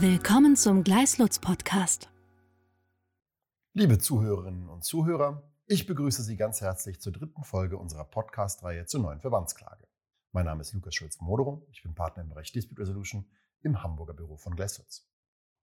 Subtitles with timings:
[0.00, 2.08] Willkommen zum Gleislutz Podcast.
[3.74, 9.02] Liebe Zuhörerinnen und Zuhörer, ich begrüße Sie ganz herzlich zur dritten Folge unserer Podcast-Reihe zur
[9.02, 9.86] neuen Verbandsklage.
[10.32, 13.26] Mein Name ist Lukas Schulz-Moderung, ich bin Partner im Bereich Dispute Resolution
[13.60, 15.06] im Hamburger Büro von Gleislutz.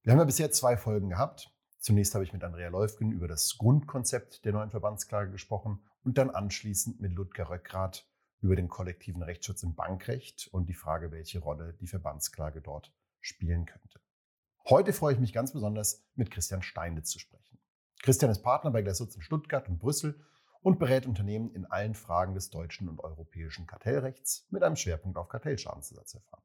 [0.03, 1.51] Wir haben ja bisher zwei Folgen gehabt.
[1.79, 6.29] Zunächst habe ich mit Andrea Läufgen über das Grundkonzept der neuen Verbandsklage gesprochen und dann
[6.29, 8.07] anschließend mit Ludger Röckrath
[8.41, 13.65] über den kollektiven Rechtsschutz im Bankrecht und die Frage, welche Rolle die Verbandsklage dort spielen
[13.65, 13.99] könnte.
[14.69, 17.57] Heute freue ich mich ganz besonders, mit Christian Steinitz zu sprechen.
[18.01, 20.19] Christian ist Partner bei Gleislutz in Stuttgart und Brüssel
[20.61, 25.29] und berät Unternehmen in allen Fragen des deutschen und europäischen Kartellrechts mit einem Schwerpunkt auf
[25.29, 26.43] Kartellschadensersatzverfahren.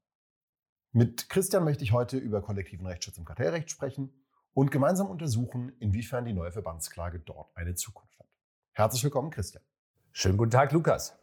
[0.93, 4.15] Mit Christian möchte ich heute über kollektiven Rechtsschutz im Kartellrecht sprechen
[4.55, 8.29] und gemeinsam untersuchen, inwiefern die neue Verbandsklage dort eine Zukunft hat.
[8.71, 9.65] Herzlich willkommen, Christian.
[10.13, 11.19] Schönen guten Tag, Lukas.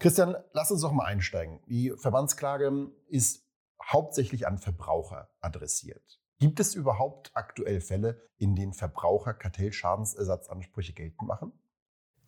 [0.00, 1.60] Christian, lass uns doch mal einsteigen.
[1.68, 3.46] Die Verbandsklage ist
[3.80, 6.18] hauptsächlich an Verbraucher adressiert.
[6.42, 11.52] Gibt es überhaupt aktuell Fälle, in denen Verbraucher Kartellschadensersatzansprüche geltend machen?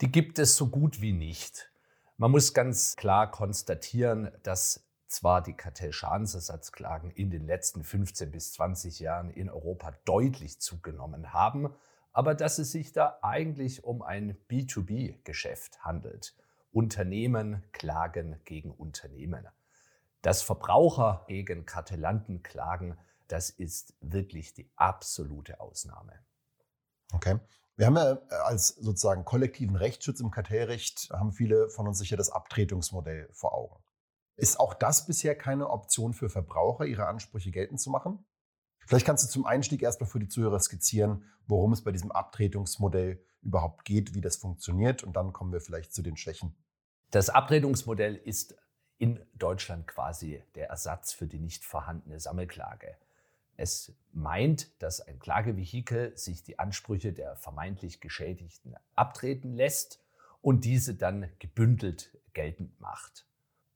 [0.00, 1.72] Die gibt es so gut wie nicht.
[2.16, 9.00] Man muss ganz klar konstatieren, dass zwar die Kartellschadensersatzklagen in den letzten 15 bis 20
[9.00, 11.74] Jahren in Europa deutlich zugenommen haben,
[12.12, 16.36] aber dass es sich da eigentlich um ein B2B-Geschäft handelt.
[16.70, 19.48] Unternehmen klagen gegen Unternehmen.
[20.22, 22.96] Dass Verbraucher gegen Kartellanten klagen,
[23.28, 26.24] das ist wirklich die absolute Ausnahme.
[27.12, 27.38] Okay.
[27.76, 32.16] Wir haben ja äh, als sozusagen kollektiven Rechtsschutz im Kartellrecht, haben viele von uns sicher
[32.16, 33.82] das Abtretungsmodell vor Augen.
[34.36, 38.24] Ist auch das bisher keine Option für Verbraucher, ihre Ansprüche geltend zu machen?
[38.86, 43.24] Vielleicht kannst du zum Einstieg erstmal für die Zuhörer skizzieren, worum es bei diesem Abtretungsmodell
[43.42, 46.54] überhaupt geht, wie das funktioniert und dann kommen wir vielleicht zu den Schwächen.
[47.10, 48.56] Das Abtretungsmodell ist
[48.98, 52.96] in Deutschland quasi der Ersatz für die nicht vorhandene Sammelklage.
[53.56, 60.00] Es meint, dass ein Klagevehikel sich die Ansprüche der vermeintlich Geschädigten abtreten lässt
[60.40, 63.26] und diese dann gebündelt geltend macht.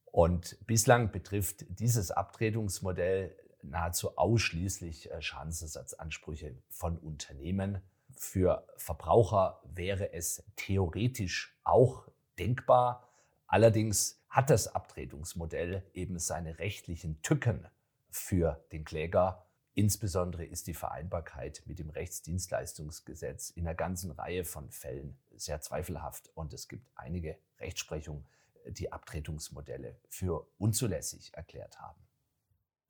[0.04, 7.80] Und bislang betrifft dieses Abtretungsmodell nahezu ausschließlich äh, Schadensersatzansprüche von Unternehmen.
[8.16, 12.08] Für Verbraucher wäre es theoretisch auch
[12.38, 13.08] denkbar.
[13.46, 17.66] Allerdings hat das Abtretungsmodell eben seine rechtlichen Tücken
[18.10, 24.70] für den Kläger Insbesondere ist die Vereinbarkeit mit dem Rechtsdienstleistungsgesetz in einer ganzen Reihe von
[24.70, 28.26] Fällen sehr zweifelhaft und es gibt einige Rechtsprechungen,
[28.66, 32.02] die Abtretungsmodelle für unzulässig erklärt haben.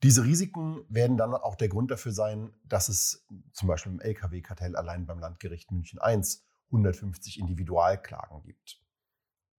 [0.03, 4.77] Diese Risiken werden dann auch der Grund dafür sein, dass es zum Beispiel im Lkw-Kartell
[4.77, 6.23] allein beim Landgericht München I
[6.71, 8.81] 150 Individualklagen gibt.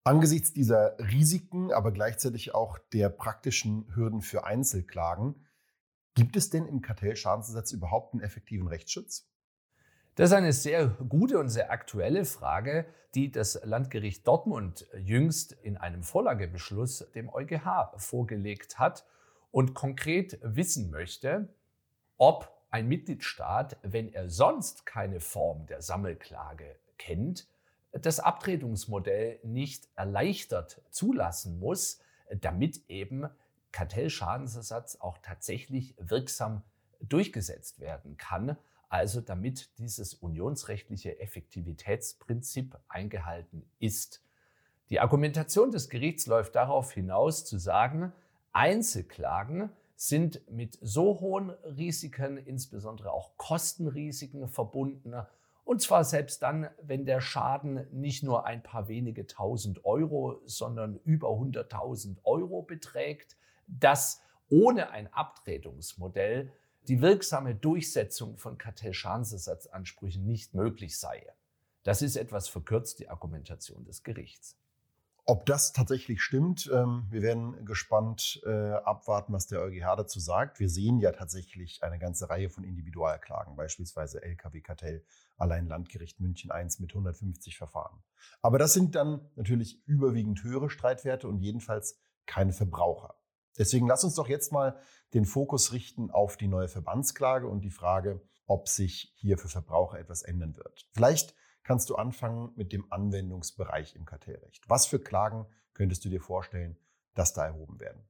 [0.05, 5.45] Angesichts dieser Risiken, aber gleichzeitig auch der praktischen Hürden für Einzelklagen,
[6.15, 9.27] Gibt es denn im Kartellschadensgesetz überhaupt einen effektiven Rechtsschutz?
[10.15, 15.77] Das ist eine sehr gute und sehr aktuelle Frage, die das Landgericht Dortmund jüngst in
[15.77, 19.05] einem Vorlagebeschluss dem EuGH vorgelegt hat
[19.51, 21.47] und konkret wissen möchte,
[22.17, 27.47] ob ein Mitgliedstaat, wenn er sonst keine Form der Sammelklage kennt,
[27.91, 32.01] das Abtretungsmodell nicht erleichtert zulassen muss,
[32.41, 33.27] damit eben
[33.71, 36.63] Kartellschadensersatz auch tatsächlich wirksam
[37.01, 38.57] durchgesetzt werden kann,
[38.89, 44.23] also damit dieses unionsrechtliche Effektivitätsprinzip eingehalten ist.
[44.89, 48.11] Die Argumentation des Gerichts läuft darauf hinaus zu sagen,
[48.51, 55.13] Einzelklagen sind mit so hohen Risiken, insbesondere auch Kostenrisiken verbunden,
[55.69, 60.99] und zwar selbst dann, wenn der Schaden nicht nur ein paar wenige tausend Euro, sondern
[61.03, 63.37] über 100.000 Euro beträgt,
[63.69, 66.51] dass ohne ein Abtretungsmodell
[66.87, 71.25] die wirksame Durchsetzung von Kartellschadensersatzansprüchen nicht möglich sei.
[71.83, 74.57] Das ist etwas verkürzt die Argumentation des Gerichts.
[75.25, 80.59] Ob das tatsächlich stimmt, ähm, wir werden gespannt äh, abwarten, was der EuGH dazu sagt.
[80.59, 85.05] Wir sehen ja tatsächlich eine ganze Reihe von Individualklagen, beispielsweise LKW-Kartell,
[85.37, 88.01] allein Landgericht München I mit 150 Verfahren.
[88.41, 93.18] Aber das sind dann natürlich überwiegend höhere Streitwerte und jedenfalls keine Verbraucher.
[93.57, 94.77] Deswegen lass uns doch jetzt mal
[95.13, 99.99] den Fokus richten auf die neue Verbandsklage und die Frage, ob sich hier für Verbraucher
[99.99, 100.87] etwas ändern wird.
[100.93, 104.67] Vielleicht kannst du anfangen mit dem Anwendungsbereich im Kartellrecht.
[104.69, 106.77] Was für Klagen könntest du dir vorstellen,
[107.15, 108.03] dass da erhoben werden?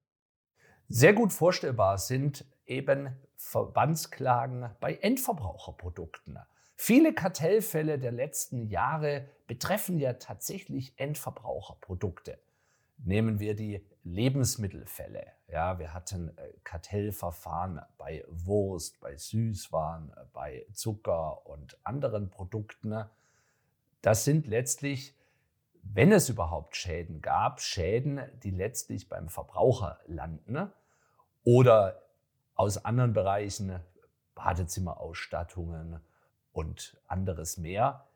[0.87, 6.39] Sehr gut vorstellbar sind eben Verbandsklagen bei Endverbraucherprodukten.
[6.75, 12.39] Viele Kartellfälle der letzten Jahre betreffen ja tatsächlich Endverbraucherprodukte.
[13.03, 15.25] Nehmen wir die Lebensmittelfälle.
[15.47, 23.05] Ja, wir hatten äh, Kartellverfahren bei Wurst, bei Süßwaren, äh, bei Zucker und anderen Produkten.
[24.01, 25.15] Das sind letztlich,
[25.81, 30.71] wenn es überhaupt Schäden gab, Schäden, die letztlich beim Verbraucher landen
[31.43, 32.03] oder
[32.55, 33.79] aus anderen Bereichen,
[34.35, 36.01] Badezimmerausstattungen
[36.51, 38.07] und anderes mehr.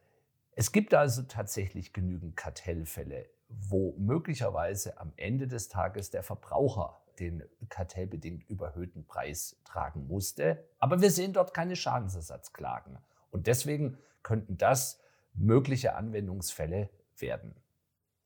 [0.56, 3.30] Es gibt also tatsächlich genügend Kartellfälle
[3.70, 10.68] wo möglicherweise am Ende des Tages der Verbraucher den kartellbedingt überhöhten Preis tragen musste.
[10.80, 12.98] Aber wir sehen dort keine Schadensersatzklagen.
[13.30, 15.00] Und deswegen könnten das
[15.34, 17.56] mögliche Anwendungsfälle werden.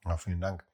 [0.06, 0.66] Ja, vielen Dank.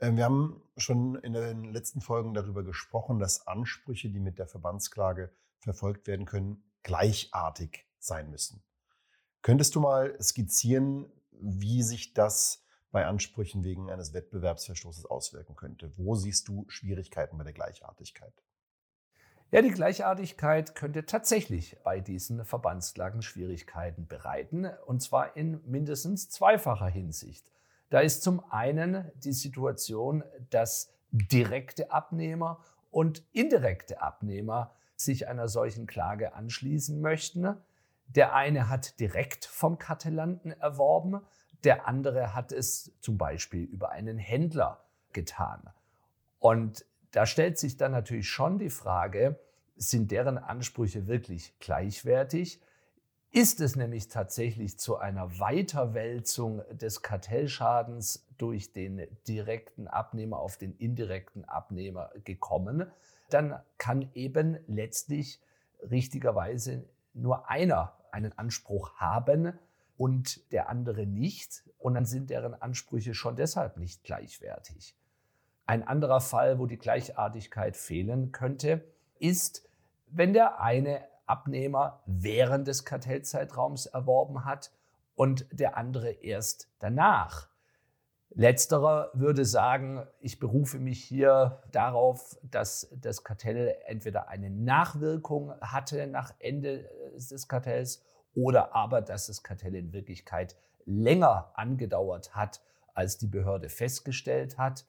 [0.00, 4.46] Ähm, wir haben schon in den letzten Folgen darüber gesprochen, dass Ansprüche, die mit der
[4.46, 8.62] Verbandsklage verfolgt werden können, gleichartig sein müssen.
[9.42, 15.92] Könntest du mal skizzieren, wie sich das bei Ansprüchen wegen eines Wettbewerbsverstoßes auswirken könnte.
[15.96, 18.32] Wo siehst du Schwierigkeiten bei der Gleichartigkeit?
[19.50, 26.88] Ja, die Gleichartigkeit könnte tatsächlich bei diesen Verbandsklagen Schwierigkeiten bereiten, und zwar in mindestens zweifacher
[26.88, 27.50] Hinsicht.
[27.88, 35.86] Da ist zum einen die Situation, dass direkte Abnehmer und indirekte Abnehmer sich einer solchen
[35.86, 37.56] Klage anschließen möchten.
[38.06, 41.22] Der eine hat direkt vom Kartellanten erworben,
[41.64, 45.62] der andere hat es zum Beispiel über einen Händler getan.
[46.38, 49.38] Und da stellt sich dann natürlich schon die Frage,
[49.76, 52.60] sind deren Ansprüche wirklich gleichwertig?
[53.30, 60.74] Ist es nämlich tatsächlich zu einer Weiterwälzung des Kartellschadens durch den direkten Abnehmer auf den
[60.76, 62.90] indirekten Abnehmer gekommen,
[63.28, 65.40] dann kann eben letztlich
[65.90, 69.52] richtigerweise nur einer einen Anspruch haben,
[69.98, 71.64] und der andere nicht.
[71.76, 74.96] Und dann sind deren Ansprüche schon deshalb nicht gleichwertig.
[75.66, 78.82] Ein anderer Fall, wo die Gleichartigkeit fehlen könnte,
[79.18, 79.68] ist,
[80.06, 84.72] wenn der eine Abnehmer während des Kartellzeitraums erworben hat
[85.14, 87.48] und der andere erst danach.
[88.30, 96.06] Letzterer würde sagen, ich berufe mich hier darauf, dass das Kartell entweder eine Nachwirkung hatte
[96.06, 98.04] nach Ende des Kartells
[98.38, 102.62] oder aber, dass das Kartell in Wirklichkeit länger angedauert hat,
[102.94, 104.86] als die Behörde festgestellt hat.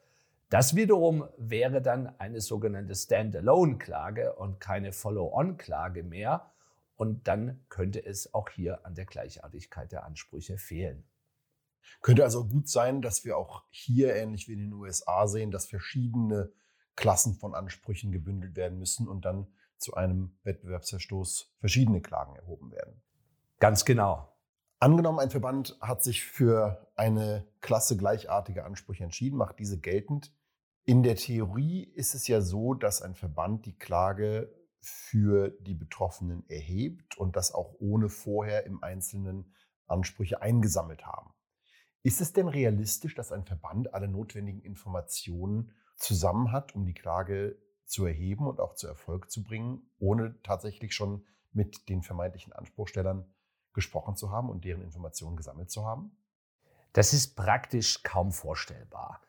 [0.50, 6.52] Das wiederum wäre dann eine sogenannte Standalone-Klage und keine Follow-on-Klage mehr.
[6.96, 11.04] Und dann könnte es auch hier an der Gleichartigkeit der Ansprüche fehlen.
[12.02, 15.66] Könnte also gut sein, dass wir auch hier, ähnlich wie in den USA, sehen, dass
[15.66, 16.52] verschiedene
[16.96, 19.48] Klassen von Ansprüchen gebündelt werden müssen und dann
[19.78, 23.02] zu einem Wettbewerbsverstoß verschiedene Klagen erhoben werden.
[23.60, 24.34] Ganz genau.
[24.80, 30.34] Angenommen, ein Verband hat sich für eine Klasse gleichartiger Ansprüche entschieden, macht diese geltend.
[30.86, 36.48] In der Theorie ist es ja so, dass ein Verband die Klage für die Betroffenen
[36.50, 39.54] erhebt und das auch ohne vorher im Einzelnen
[39.88, 41.34] Ansprüche eingesammelt haben.
[42.02, 47.62] Ist es denn realistisch, dass ein Verband alle notwendigen Informationen zusammen hat, um die Klage
[47.84, 53.26] zu erheben und auch zu Erfolg zu bringen, ohne tatsächlich schon mit den vermeintlichen Anspruchstellern
[53.80, 56.12] gesprochen zu haben und deren Informationen gesammelt zu haben?
[56.94, 59.22] Das ist praktisch kaum vorstellbar.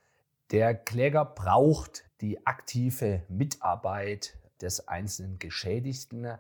[0.51, 6.37] Der Kläger braucht die aktive Mitarbeit des einzelnen Geschädigten,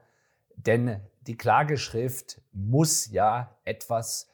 [0.56, 4.28] denn die Klageschrift muss ja etwas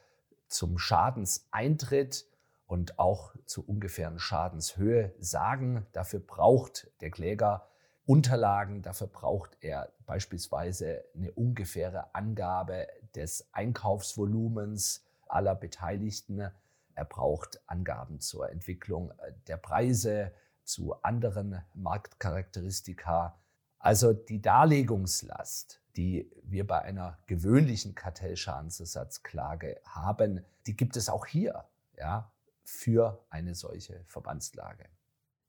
[0.47, 2.25] zum Schadenseintritt
[2.65, 5.85] und auch zur ungefähren Schadenshöhe sagen.
[5.91, 7.67] Dafür braucht der Kläger
[8.07, 16.51] Unterlagen, dafür braucht er beispielsweise eine ungefähre Angabe des Einkaufsvolumens aller Beteiligten.
[16.93, 20.31] Er braucht Angaben zur Entwicklung äh, der Preise,
[20.63, 23.39] zu anderen Marktcharakteristika.
[23.79, 31.63] Also die Darlegungslast, die wir bei einer gewöhnlichen Kartellschadensersatzklage haben, die gibt es auch hier
[31.97, 32.31] ja,
[32.63, 34.89] für eine solche Verbandslage.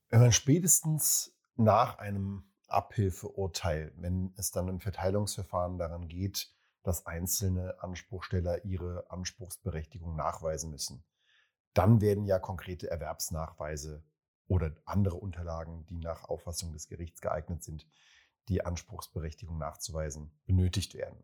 [0.08, 7.82] Wenn man spätestens nach einem Abhilfeurteil, wenn es dann im Verteilungsverfahren daran geht, dass einzelne
[7.82, 11.04] Anspruchsteller ihre Anspruchsberechtigung nachweisen müssen.
[11.74, 14.02] Dann werden ja konkrete Erwerbsnachweise
[14.46, 17.86] oder andere Unterlagen, die nach Auffassung des Gerichts geeignet sind,
[18.48, 21.22] die Anspruchsberechtigung nachzuweisen, benötigt werden.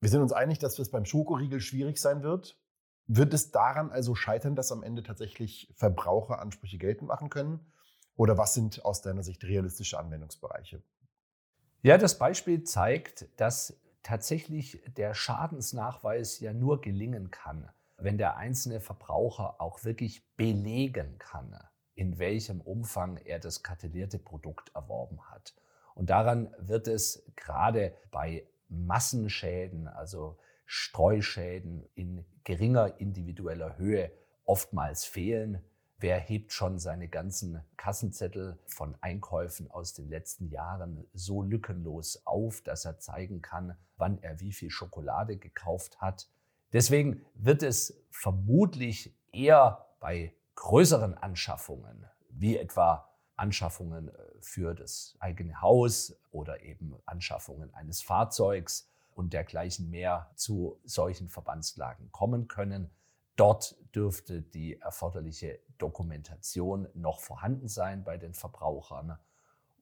[0.00, 2.58] Wir sind uns einig, dass es beim Schokoriegel schwierig sein wird.
[3.06, 7.72] Wird es daran also scheitern, dass am Ende tatsächlich Verbraucher Ansprüche geltend machen können?
[8.16, 10.82] Oder was sind aus deiner Sicht realistische Anwendungsbereiche?
[11.82, 18.80] Ja, das Beispiel zeigt, dass tatsächlich der Schadensnachweis ja nur gelingen kann, wenn der einzelne
[18.80, 21.56] Verbraucher auch wirklich belegen kann,
[21.94, 25.54] in welchem Umfang er das kartellierte Produkt erworben hat.
[25.94, 34.10] Und daran wird es gerade bei Massenschäden, also Streuschäden in geringer individueller Höhe
[34.44, 35.62] oftmals fehlen.
[36.02, 42.60] Wer hebt schon seine ganzen Kassenzettel von Einkäufen aus den letzten Jahren so lückenlos auf,
[42.62, 46.28] dass er zeigen kann, wann er wie viel Schokolade gekauft hat?
[46.72, 55.60] Deswegen wird es vermutlich eher bei größeren Anschaffungen, wie etwa Anschaffungen äh, für das eigene
[55.60, 62.90] Haus oder eben Anschaffungen eines Fahrzeugs und dergleichen mehr zu solchen Verbandslagen kommen können.
[63.36, 69.18] Dort dürfte die erforderliche Dokumentation noch vorhanden sein bei den Verbrauchern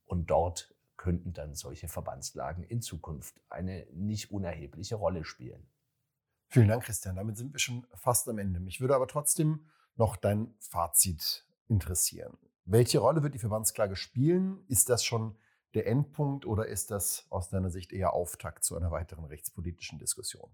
[0.07, 5.67] und dort könnten dann solche Verbandslagen in Zukunft eine nicht unerhebliche Rolle spielen.
[6.49, 7.17] Vielen Dank, Christian.
[7.17, 8.61] Damit sind wir schon fast am Ende.
[8.61, 9.67] Mich würde aber trotzdem
[9.97, 12.37] noch dein Fazit interessieren.
[12.65, 14.65] Welche Rolle wird die Verbandsklage spielen?
[14.69, 15.39] Ist das schon
[15.75, 20.51] der Endpunkt oder ist das aus deiner Sicht eher Auftakt zu einer weiteren rechtspolitischen Diskussion?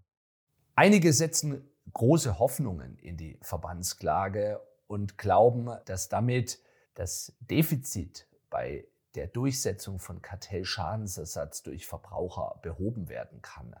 [0.75, 6.59] Einige setzen große Hoffnungen in die Verbandsklage und glauben, dass damit
[6.93, 13.75] das Defizit bei der Durchsetzung von Kartellschadensersatz durch Verbraucher behoben werden kann.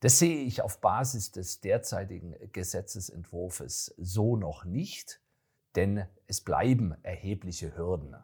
[0.00, 5.20] Das sehe ich auf Basis des derzeitigen Gesetzesentwurfs so noch nicht,
[5.76, 8.14] denn es bleiben erhebliche Hürden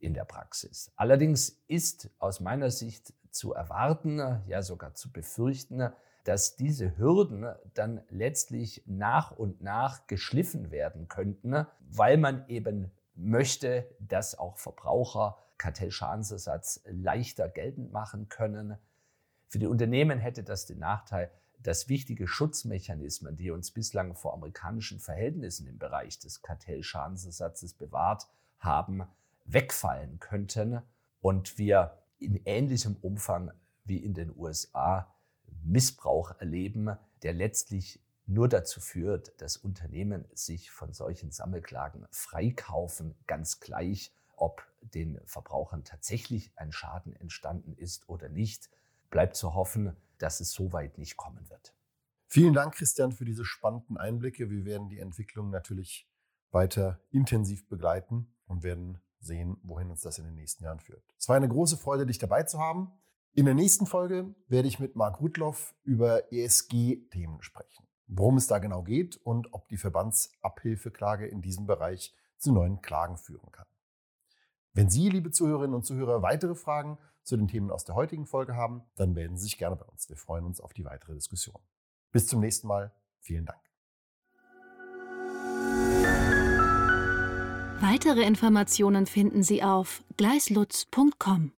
[0.00, 0.92] in der Praxis.
[0.96, 5.90] Allerdings ist aus meiner Sicht zu erwarten, ja sogar zu befürchten,
[6.24, 13.86] dass diese Hürden dann letztlich nach und nach geschliffen werden könnten, weil man eben möchte,
[14.00, 18.76] dass auch Verbraucher Kartellschadensersatz leichter geltend machen können.
[19.48, 21.30] Für die Unternehmen hätte das den Nachteil,
[21.62, 28.26] dass wichtige Schutzmechanismen, die uns bislang vor amerikanischen Verhältnissen im Bereich des Kartellschadensersatzes bewahrt
[28.58, 29.04] haben,
[29.44, 30.82] wegfallen könnten
[31.20, 33.52] und wir in ähnlichem Umfang
[33.84, 35.13] wie in den USA
[35.62, 43.60] Missbrauch erleben, der letztlich nur dazu führt, dass Unternehmen sich von solchen Sammelklagen freikaufen, ganz
[43.60, 48.70] gleich, ob den Verbrauchern tatsächlich ein Schaden entstanden ist oder nicht.
[49.10, 51.74] Bleibt zu hoffen, dass es so weit nicht kommen wird.
[52.26, 54.50] Vielen Dank, Christian, für diese spannenden Einblicke.
[54.50, 56.08] Wir werden die Entwicklung natürlich
[56.50, 61.04] weiter intensiv begleiten und werden sehen, wohin uns das in den nächsten Jahren führt.
[61.18, 62.92] Es war eine große Freude, dich dabei zu haben.
[63.36, 68.60] In der nächsten Folge werde ich mit Marc Rudloff über ESG-Themen sprechen, worum es da
[68.60, 73.66] genau geht und ob die Verbandsabhilfeklage in diesem Bereich zu neuen Klagen führen kann.
[74.72, 78.54] Wenn Sie, liebe Zuhörerinnen und Zuhörer, weitere Fragen zu den Themen aus der heutigen Folge
[78.54, 80.08] haben, dann melden Sie sich gerne bei uns.
[80.08, 81.60] Wir freuen uns auf die weitere Diskussion.
[82.12, 82.92] Bis zum nächsten Mal.
[83.18, 83.58] Vielen Dank.
[87.80, 91.50] Weitere Informationen finden Sie auf gleislutz.com.